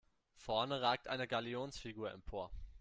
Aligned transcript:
Vorne 0.33 0.81
ragt 0.81 1.07
eine 1.09 1.27
Galionsfigur 1.27 2.09
empor. 2.11 2.49